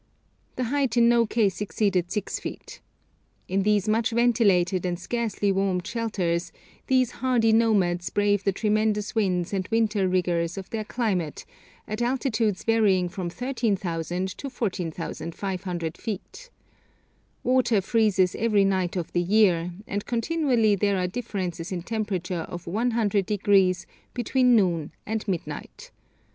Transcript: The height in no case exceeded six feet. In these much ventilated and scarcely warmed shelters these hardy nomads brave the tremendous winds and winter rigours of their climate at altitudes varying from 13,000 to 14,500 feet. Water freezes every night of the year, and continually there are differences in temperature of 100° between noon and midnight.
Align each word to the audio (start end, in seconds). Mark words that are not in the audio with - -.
The 0.55 0.63
height 0.63 0.97
in 0.97 1.07
no 1.09 1.27
case 1.27 1.61
exceeded 1.61 2.09
six 2.11 2.39
feet. 2.39 2.81
In 3.47 3.61
these 3.61 3.87
much 3.87 4.09
ventilated 4.09 4.83
and 4.83 4.97
scarcely 4.99 5.51
warmed 5.51 5.85
shelters 5.85 6.51
these 6.87 7.11
hardy 7.11 7.51
nomads 7.53 8.09
brave 8.09 8.43
the 8.43 8.51
tremendous 8.51 9.13
winds 9.13 9.53
and 9.53 9.67
winter 9.67 10.07
rigours 10.07 10.57
of 10.57 10.71
their 10.71 10.83
climate 10.83 11.45
at 11.87 12.01
altitudes 12.01 12.63
varying 12.63 13.09
from 13.09 13.29
13,000 13.29 14.35
to 14.39 14.49
14,500 14.49 15.97
feet. 15.99 16.49
Water 17.43 17.79
freezes 17.79 18.33
every 18.33 18.65
night 18.65 18.95
of 18.95 19.11
the 19.11 19.21
year, 19.21 19.71
and 19.85 20.07
continually 20.07 20.73
there 20.75 20.97
are 20.97 21.05
differences 21.07 21.71
in 21.71 21.83
temperature 21.83 22.47
of 22.49 22.65
100° 22.65 23.85
between 24.15 24.55
noon 24.55 24.91
and 25.05 25.27
midnight. 25.27 25.91